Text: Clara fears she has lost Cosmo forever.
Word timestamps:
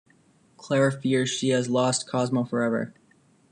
Clara 0.57 0.91
fears 0.91 1.29
she 1.29 1.49
has 1.49 1.69
lost 1.69 2.09
Cosmo 2.09 2.43
forever. 2.43 2.91